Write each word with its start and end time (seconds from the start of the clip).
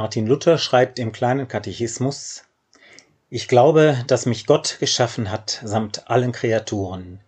Martin 0.00 0.26
Luther 0.26 0.56
schreibt 0.56 0.98
im 0.98 1.12
kleinen 1.12 1.46
Katechismus 1.46 2.44
Ich 3.28 3.48
glaube, 3.48 4.02
dass 4.06 4.24
mich 4.24 4.46
Gott 4.46 4.78
geschaffen 4.80 5.30
hat 5.30 5.60
samt 5.62 6.08
allen 6.08 6.32
Kreaturen, 6.32 7.20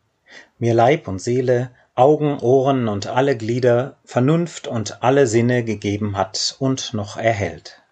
mir 0.59 0.73
Leib 0.73 1.06
und 1.06 1.20
Seele, 1.20 1.70
Augen, 1.95 2.39
Ohren 2.39 2.89
und 2.89 3.09
alle 3.09 3.37
Glieder, 3.37 3.98
Vernunft 4.06 4.69
und 4.69 5.03
alle 5.03 5.27
Sinne 5.27 5.64
gegeben 5.64 6.17
hat 6.17 6.56
und 6.61 6.95
noch 6.95 7.19
erhält. 7.19 7.83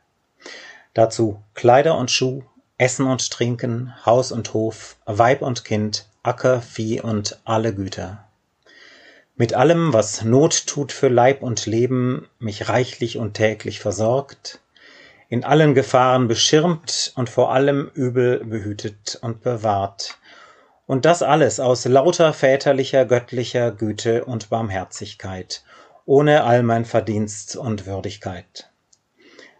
Dazu 0.94 1.42
Kleider 1.52 1.98
und 1.98 2.10
Schuh, 2.10 2.42
Essen 2.78 3.04
und 3.04 3.30
Trinken, 3.30 3.92
Haus 4.06 4.32
und 4.32 4.54
Hof, 4.54 4.96
Weib 5.04 5.42
und 5.42 5.66
Kind, 5.66 6.06
Acker, 6.22 6.62
Vieh 6.62 7.02
und 7.02 7.38
alle 7.44 7.74
Güter. 7.74 8.24
Mit 9.36 9.52
allem, 9.52 9.92
was 9.92 10.24
Not 10.24 10.66
tut 10.66 10.90
für 10.90 11.08
Leib 11.08 11.42
und 11.42 11.66
Leben, 11.66 12.28
mich 12.38 12.70
reichlich 12.70 13.18
und 13.18 13.34
täglich 13.34 13.80
versorgt, 13.80 14.58
in 15.30 15.44
allen 15.44 15.74
Gefahren 15.74 16.26
beschirmt 16.26 17.12
und 17.14 17.30
vor 17.30 17.52
allem 17.52 17.88
Übel 17.94 18.44
behütet 18.44 19.16
und 19.22 19.42
bewahrt. 19.42 20.18
Und 20.86 21.04
das 21.04 21.22
alles 21.22 21.60
aus 21.60 21.84
lauter 21.84 22.32
väterlicher, 22.32 23.06
göttlicher 23.06 23.70
Güte 23.70 24.24
und 24.24 24.50
Barmherzigkeit, 24.50 25.62
ohne 26.04 26.42
all 26.42 26.64
mein 26.64 26.84
Verdienst 26.84 27.54
und 27.54 27.86
Würdigkeit. 27.86 28.70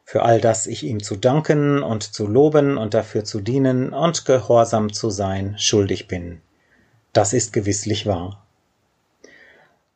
Für 0.05 0.23
all 0.25 0.41
das 0.41 0.67
ich 0.67 0.83
ihm 0.83 1.01
zu 1.05 1.15
danken 1.15 1.85
und 1.85 2.03
zu 2.03 2.27
loben 2.27 2.77
und 2.77 2.93
dafür 2.93 3.25
zu 3.25 3.41
dienen 3.41 3.93
und 3.93 4.25
gehorsam 4.25 4.93
zu 4.93 5.09
sein 5.09 5.55
schuldig 5.57 6.09
bin. 6.09 6.41
Das 7.13 7.33
ist 7.33 7.53
gewisslich 7.53 8.07
wahr. 8.07 8.45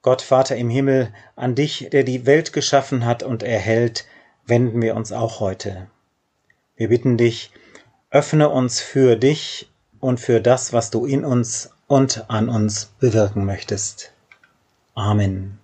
Gott 0.02 0.22
Vater 0.22 0.54
im 0.54 0.70
Himmel, 0.70 1.12
an 1.34 1.56
dich, 1.56 1.88
der 1.90 2.04
die 2.04 2.26
Welt 2.26 2.52
geschaffen 2.52 3.04
hat 3.04 3.24
und 3.24 3.42
erhält, 3.42 4.04
wenden 4.46 4.82
wir 4.82 4.96
uns 4.96 5.12
auch 5.12 5.40
heute. 5.40 5.88
Wir 6.76 6.88
bitten 6.88 7.16
dich, 7.16 7.52
öffne 8.10 8.48
uns 8.48 8.80
für 8.80 9.16
dich 9.16 9.70
und 10.00 10.20
für 10.20 10.40
das, 10.40 10.72
was 10.72 10.90
du 10.90 11.06
in 11.06 11.24
uns 11.24 11.70
und 11.86 12.28
an 12.28 12.48
uns 12.48 12.86
bewirken 12.98 13.44
möchtest. 13.44 14.12
Amen. 14.94 15.58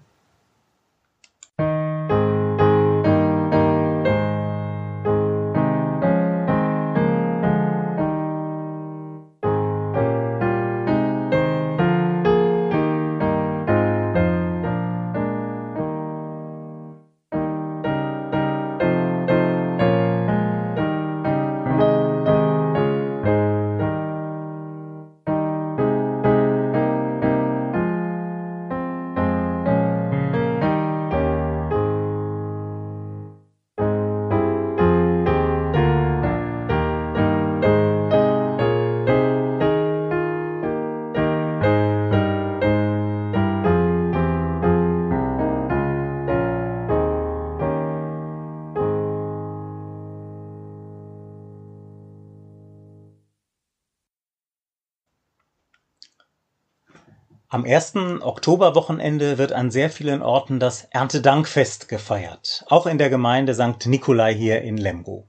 Am 57.52 57.64
ersten 57.64 58.22
Oktoberwochenende 58.22 59.36
wird 59.36 59.50
an 59.50 59.72
sehr 59.72 59.90
vielen 59.90 60.22
Orten 60.22 60.60
das 60.60 60.84
Erntedankfest 60.92 61.88
gefeiert, 61.88 62.64
auch 62.68 62.86
in 62.86 62.96
der 62.96 63.10
Gemeinde 63.10 63.54
St. 63.54 63.86
Nikolai 63.86 64.32
hier 64.32 64.62
in 64.62 64.76
Lemgo. 64.76 65.26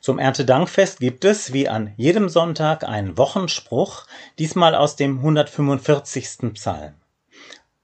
Zum 0.00 0.18
Erntedankfest 0.18 0.98
gibt 0.98 1.24
es, 1.24 1.52
wie 1.52 1.68
an 1.68 1.94
jedem 1.96 2.28
Sonntag, 2.28 2.82
einen 2.82 3.16
Wochenspruch, 3.16 4.06
diesmal 4.40 4.74
aus 4.74 4.96
dem 4.96 5.18
145. 5.18 6.52
Psalm. 6.54 6.94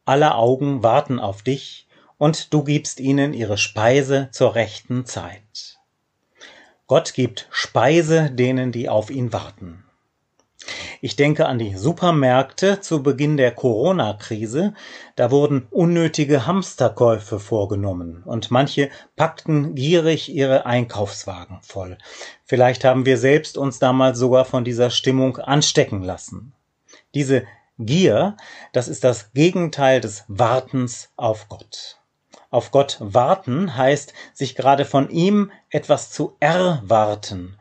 Alle 0.04 0.34
Augen 0.34 0.82
warten 0.82 1.20
auf 1.20 1.42
dich, 1.42 1.86
und 2.18 2.52
du 2.52 2.64
gibst 2.64 2.98
ihnen 2.98 3.32
ihre 3.32 3.58
Speise 3.58 4.28
zur 4.32 4.56
rechten 4.56 5.06
Zeit. 5.06 5.78
Gott 6.88 7.14
gibt 7.14 7.46
Speise 7.52 8.28
denen, 8.28 8.72
die 8.72 8.88
auf 8.88 9.08
ihn 9.08 9.32
warten. 9.32 9.81
Ich 11.04 11.16
denke 11.16 11.46
an 11.46 11.58
die 11.58 11.74
Supermärkte 11.74 12.78
zu 12.80 13.02
Beginn 13.02 13.36
der 13.36 13.50
Corona-Krise. 13.50 14.72
Da 15.16 15.32
wurden 15.32 15.66
unnötige 15.72 16.46
Hamsterkäufe 16.46 17.40
vorgenommen 17.40 18.22
und 18.24 18.53
manche 18.53 18.88
packten 19.16 19.74
gierig 19.74 20.32
ihre 20.32 20.65
Einkaufswagen 20.65 21.59
voll. 21.62 21.98
Vielleicht 22.44 22.84
haben 22.84 23.04
wir 23.04 23.18
selbst 23.18 23.59
uns 23.59 23.80
damals 23.80 24.16
sogar 24.16 24.44
von 24.44 24.62
dieser 24.65 24.91
Stimmung 24.91 25.38
anstecken 25.38 26.04
lassen. 26.04 26.53
Diese 27.16 27.42
Gier, 27.80 28.36
das 28.72 28.86
ist 28.86 29.03
das 29.03 29.32
Gegenteil 29.32 30.00
des 30.00 30.24
Wartens 30.28 31.10
auf 31.16 31.48
Gott. 31.48 31.98
Auf 32.48 32.71
Gott 32.71 32.98
warten 33.00 33.77
heißt, 33.77 34.12
sich 34.34 34.54
gerade 34.54 34.84
von 34.84 35.10
ihm 35.10 35.50
etwas 35.68 36.12
zu 36.12 36.36
erwarten. 36.38 37.59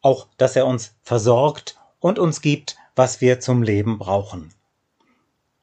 Auch, 0.00 0.28
dass 0.38 0.56
er 0.56 0.66
uns 0.66 0.94
versorgt 1.02 1.77
und 2.00 2.18
uns 2.18 2.40
gibt, 2.40 2.76
was 2.96 3.20
wir 3.20 3.40
zum 3.40 3.62
Leben 3.62 3.98
brauchen. 3.98 4.52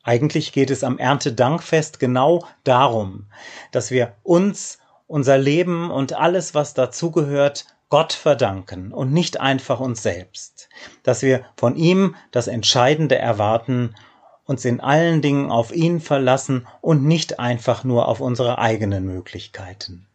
Eigentlich 0.03 0.51
geht 0.51 0.69
es 0.69 0.83
am 0.83 0.99
Erntedankfest 0.99 1.99
genau 1.99 2.45
darum, 2.63 3.25
dass 3.71 3.91
wir 3.91 4.13
uns, 4.23 4.77
unser 5.07 5.37
Leben 5.37 5.89
und 5.91 6.13
alles, 6.13 6.53
was 6.53 6.73
dazugehört, 6.73 7.65
Gott 7.89 8.13
verdanken 8.13 8.91
und 8.91 9.13
nicht 9.13 9.39
einfach 9.39 9.79
uns 9.79 10.03
selbst, 10.03 10.69
dass 11.03 11.21
wir 11.21 11.45
von 11.55 11.75
ihm 11.75 12.15
das 12.31 12.47
Entscheidende 12.47 13.17
erwarten, 13.17 13.95
uns 14.45 14.65
in 14.65 14.79
allen 14.79 15.21
Dingen 15.21 15.51
auf 15.51 15.73
ihn 15.73 15.99
verlassen 15.99 16.67
und 16.81 17.03
nicht 17.03 17.39
einfach 17.39 17.83
nur 17.83 18.07
auf 18.07 18.21
unsere 18.21 18.59
eigenen 18.59 19.05
Möglichkeiten. 19.05 20.07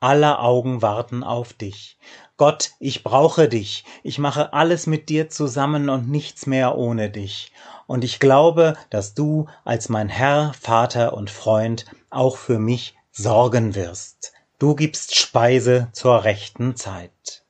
Aller 0.00 0.42
Augen 0.42 0.82
warten 0.82 1.22
auf 1.22 1.52
dich. 1.52 1.98
Gott, 2.42 2.72
ich 2.80 3.04
brauche 3.04 3.48
dich. 3.48 3.84
Ich 4.02 4.18
mache 4.18 4.52
alles 4.52 4.88
mit 4.88 5.08
dir 5.08 5.30
zusammen 5.30 5.88
und 5.88 6.10
nichts 6.10 6.44
mehr 6.44 6.76
ohne 6.76 7.08
dich. 7.08 7.52
Und 7.86 8.02
ich 8.02 8.18
glaube, 8.18 8.76
dass 8.90 9.14
du 9.14 9.46
als 9.64 9.88
mein 9.88 10.08
Herr, 10.08 10.52
Vater 10.60 11.14
und 11.14 11.30
Freund 11.30 11.84
auch 12.10 12.36
für 12.36 12.58
mich 12.58 12.96
sorgen 13.12 13.76
wirst. 13.76 14.32
Du 14.58 14.74
gibst 14.74 15.14
Speise 15.14 15.86
zur 15.92 16.24
rechten 16.24 16.74
Zeit. 16.74 17.44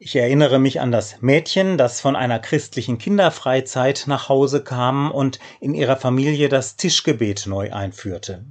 Ich 0.00 0.16
erinnere 0.16 0.58
mich 0.58 0.80
an 0.80 0.90
das 0.90 1.22
Mädchen, 1.22 1.78
das 1.78 2.00
von 2.00 2.16
einer 2.16 2.40
christlichen 2.40 2.98
Kinderfreizeit 2.98 4.06
nach 4.08 4.28
Hause 4.28 4.64
kam 4.64 5.12
und 5.12 5.38
in 5.60 5.72
ihrer 5.72 5.98
Familie 5.98 6.48
das 6.48 6.74
Tischgebet 6.74 7.46
neu 7.46 7.72
einführte. 7.72 8.44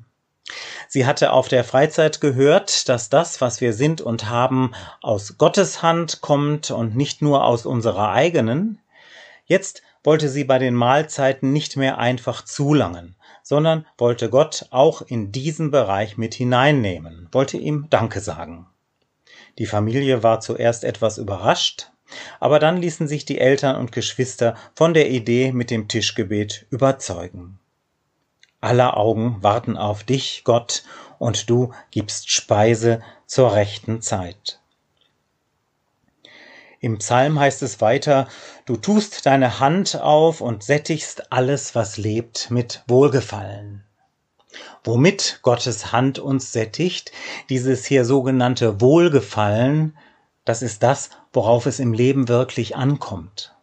Sie 0.88 1.06
hatte 1.06 1.34
auf 1.34 1.48
der 1.48 1.64
Freizeit 1.64 2.22
gehört, 2.22 2.88
dass 2.90 3.10
das, 3.10 3.42
was 3.42 3.60
wir 3.60 3.74
sind 3.74 4.02
und 4.02 4.30
haben, 4.30 4.72
aus 5.02 5.38
Gottes 5.38 5.82
Hand 5.82 6.22
kommt 6.22 6.72
und 6.72 6.96
nicht 6.96 7.22
nur 7.22 7.44
aus 7.44 7.66
unserer 7.66 8.12
eigenen. 8.12 8.80
Jetzt 9.46 9.82
wollte 10.04 10.30
sie 10.30 10.46
bei 10.46 10.58
den 10.58 10.74
Mahlzeiten 10.74 11.52
nicht 11.52 11.76
mehr 11.76 11.98
einfach 11.98 12.46
zulangen, 12.46 13.16
sondern 13.44 13.86
wollte 13.98 14.30
Gott 14.30 14.68
auch 14.70 15.02
in 15.02 15.32
diesen 15.32 15.72
Bereich 15.72 16.18
mit 16.18 16.34
hineinnehmen, 16.34 17.28
wollte 17.32 17.58
ihm 17.58 17.88
Danke 17.90 18.22
sagen. 18.22 18.68
Die 19.58 19.66
Familie 19.66 20.24
war 20.24 20.40
zuerst 20.40 20.84
etwas 20.84 21.18
überrascht, 21.18 21.92
aber 22.40 22.60
dann 22.60 22.78
ließen 22.78 23.08
sich 23.08 23.26
die 23.26 23.40
Eltern 23.40 23.76
und 23.76 23.92
Geschwister 23.92 24.56
von 24.76 24.94
der 24.94 25.10
Idee 25.10 25.52
mit 25.52 25.72
dem 25.72 25.88
Tischgebet 25.88 26.68
überzeugen. 26.70 27.60
Aller 28.60 28.98
Augen 28.98 29.38
warten 29.42 29.78
auf 29.78 30.04
dich, 30.04 30.42
Gott, 30.44 30.84
und 31.20 31.50
du 31.50 31.74
gibst 31.92 32.32
Speise 32.32 33.02
zur 33.26 33.54
rechten 33.54 34.02
Zeit. 34.02 34.60
Im 36.80 37.00
Psalm 37.00 37.40
heißt 37.40 37.64
es 37.64 37.82
weiter, 37.82 38.28
du 38.66 38.78
tust 38.78 39.26
deine 39.26 39.60
Hand 39.60 40.00
auf 40.00 40.42
und 40.42 40.64
sättigst 40.64 41.32
alles, 41.32 41.74
was 41.76 41.98
lebt, 41.98 42.52
mit 42.52 42.84
Wohlgefallen. 42.88 43.84
Womit 44.84 45.40
Gottes 45.42 45.92
Hand 45.92 46.20
uns 46.20 46.52
sättigt, 46.52 47.12
dieses 47.50 47.86
hier 47.86 48.06
sogenannte 48.06 48.80
Wohlgefallen, 48.80 49.98
das 50.46 50.62
ist 50.62 50.84
das, 50.84 51.10
worauf 51.34 51.66
es 51.66 51.80
im 51.80 51.94
Leben 51.94 52.28
wirklich 52.28 52.76
ankommt. 52.76 53.57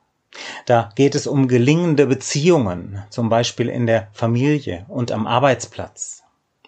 Da 0.66 0.90
geht 0.94 1.14
es 1.14 1.26
um 1.26 1.48
gelingende 1.48 2.06
Beziehungen, 2.06 3.02
zum 3.10 3.28
Beispiel 3.28 3.68
in 3.68 3.86
der 3.86 4.08
Familie 4.12 4.84
und 4.88 5.12
am 5.12 5.26
Arbeitsplatz. 5.26 6.22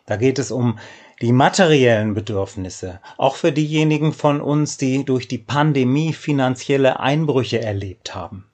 Da 0.07 0.17
geht 0.17 0.39
es 0.39 0.51
um 0.51 0.79
die 1.21 1.33
materiellen 1.33 2.15
Bedürfnisse, 2.15 3.01
auch 3.17 3.37
für 3.37 3.53
diejenigen 3.53 4.13
von 4.13 4.41
uns, 4.41 4.77
die 4.77 5.05
durch 5.05 5.29
die 5.29 5.39
Pandemie 5.39 6.13
finanzielle 6.13 7.01
Einbrüche 7.01 7.61
erlebt 7.61 8.15
haben. 8.15 8.47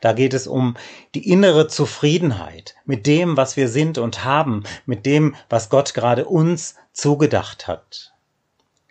Da 0.00 0.12
geht 0.12 0.32
es 0.32 0.46
um 0.46 0.76
die 1.14 1.28
innere 1.28 1.68
Zufriedenheit 1.68 2.76
mit 2.84 3.06
dem, 3.06 3.36
was 3.36 3.56
wir 3.56 3.68
sind 3.68 3.98
und 3.98 4.24
haben, 4.24 4.62
mit 4.86 5.06
dem, 5.06 5.34
was 5.48 5.68
Gott 5.70 5.92
gerade 5.92 6.24
uns 6.24 6.76
zugedacht 6.92 7.66
hat. 7.66 8.14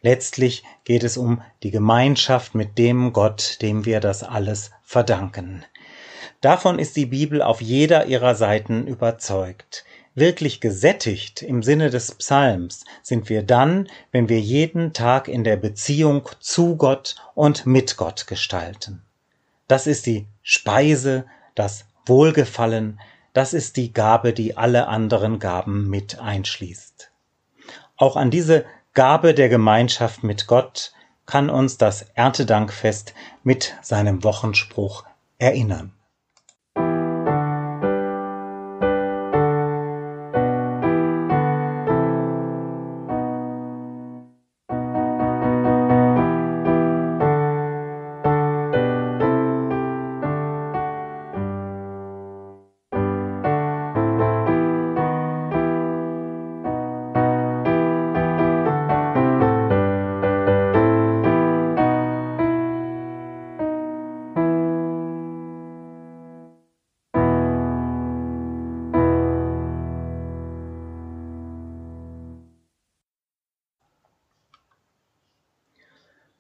Letztlich 0.08 0.64
geht 0.86 1.04
es 1.04 1.18
um 1.18 1.42
die 1.64 1.70
Gemeinschaft 1.70 2.56
mit 2.56 2.78
dem 2.78 3.12
Gott, 3.12 3.62
dem 3.62 3.84
wir 3.84 4.00
das 4.00 4.24
alles 4.24 4.72
verdanken. 4.82 5.66
Davon 6.40 6.80
ist 6.80 6.96
die 6.96 7.08
Bibel 7.08 7.42
auf 7.42 7.62
jeder 7.62 8.06
ihrer 8.06 8.34
Seiten 8.34 8.88
überzeugt. 8.88 9.84
Wirklich 10.16 10.62
gesättigt 10.62 11.42
im 11.42 11.62
Sinne 11.62 11.90
des 11.90 12.16
Psalms 12.16 12.86
sind 13.04 13.28
wir 13.28 13.44
dann, 13.44 13.90
wenn 14.14 14.30
wir 14.30 14.40
jeden 14.40 14.94
Tag 14.94 15.28
in 15.28 15.44
der 15.44 15.58
Beziehung 15.58 16.30
zu 16.40 16.78
Gott 16.78 17.18
und 17.36 17.66
mit 17.66 17.98
Gott 17.98 18.28
gestalten. 18.28 19.02
Das 19.68 19.88
ist 19.88 20.06
die 20.06 20.26
Speise, 20.42 21.26
das 21.54 21.84
Wohlgefallen, 22.06 23.02
das 23.34 23.54
ist 23.54 23.76
die 23.76 23.92
Gabe, 23.92 24.32
die 24.32 24.56
alle 24.56 24.88
anderen 24.88 25.40
Gaben 25.40 25.90
mit 25.90 26.18
einschließt. 26.18 27.12
Auch 27.98 28.16
an 28.16 28.32
diese 28.32 28.64
Gabe 28.98 29.36
der 29.36 29.48
Gemeinschaft 29.48 30.24
mit 30.24 30.48
Gott 30.48 30.92
kann 31.28 31.52
uns 31.52 31.78
das 31.78 32.02
Erntedankfest 32.16 33.14
mit 33.44 33.76
seinem 33.84 34.24
Wochenspruch 34.24 35.04
erinnern. 35.38 35.94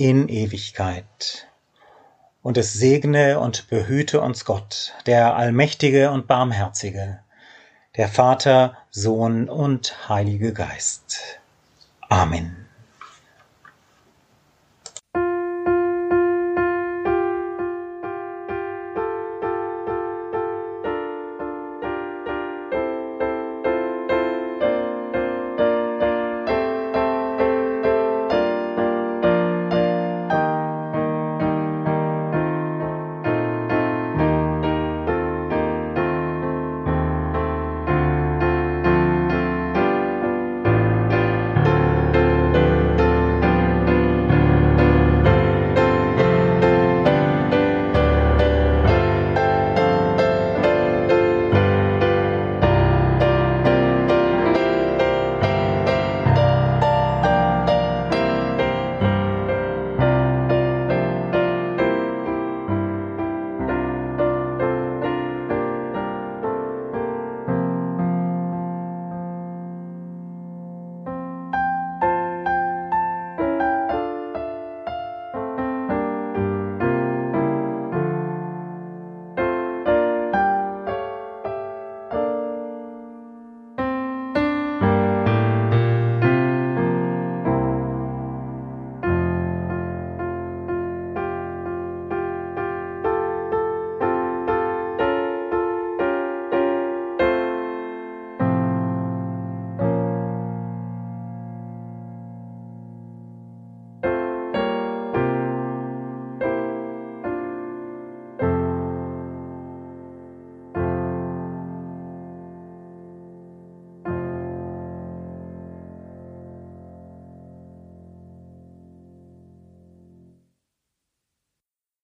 in 0.00 0.30
Ewigkeit. 0.30 1.46
Und 2.42 2.56
es 2.56 2.72
segne 2.72 3.38
und 3.38 3.68
behüte 3.68 4.22
uns 4.22 4.46
Gott, 4.46 4.94
der 5.04 5.36
Allmächtige 5.36 6.10
und 6.10 6.26
Barmherzige, 6.26 7.20
der 7.98 8.08
Vater, 8.08 8.78
Sohn 8.90 9.50
und 9.50 10.08
Heilige 10.08 10.54
Geist. 10.54 11.38
Amen. 12.08 12.59